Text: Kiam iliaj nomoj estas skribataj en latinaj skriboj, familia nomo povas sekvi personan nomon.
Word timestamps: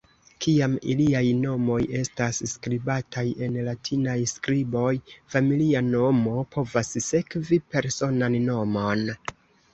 Kiam 0.43 0.71
iliaj 0.93 1.19
nomoj 1.41 1.75
estas 1.99 2.39
skribataj 2.51 3.25
en 3.49 3.59
latinaj 3.67 4.15
skriboj, 4.33 4.95
familia 5.35 5.83
nomo 5.91 6.35
povas 6.57 6.91
sekvi 7.11 7.63
personan 7.77 8.41
nomon. 8.49 9.07